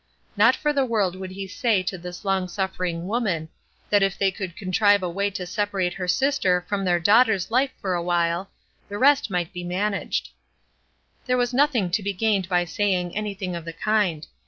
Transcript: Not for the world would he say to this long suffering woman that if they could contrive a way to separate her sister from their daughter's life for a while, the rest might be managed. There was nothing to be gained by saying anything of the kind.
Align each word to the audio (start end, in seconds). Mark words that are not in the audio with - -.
Not 0.35 0.55
for 0.55 0.73
the 0.73 0.83
world 0.83 1.15
would 1.15 1.29
he 1.29 1.45
say 1.47 1.83
to 1.83 1.95
this 1.95 2.25
long 2.25 2.47
suffering 2.47 3.05
woman 3.05 3.49
that 3.91 4.01
if 4.01 4.17
they 4.17 4.31
could 4.31 4.55
contrive 4.55 5.03
a 5.03 5.09
way 5.11 5.29
to 5.29 5.45
separate 5.45 5.93
her 5.93 6.07
sister 6.07 6.65
from 6.67 6.83
their 6.85 6.99
daughter's 6.99 7.51
life 7.51 7.69
for 7.79 7.93
a 7.93 8.01
while, 8.01 8.49
the 8.89 8.97
rest 8.97 9.29
might 9.29 9.53
be 9.53 9.63
managed. 9.63 10.29
There 11.27 11.37
was 11.37 11.53
nothing 11.53 11.91
to 11.91 12.01
be 12.01 12.13
gained 12.13 12.49
by 12.49 12.65
saying 12.65 13.15
anything 13.15 13.55
of 13.55 13.63
the 13.63 13.73
kind. 13.73 14.25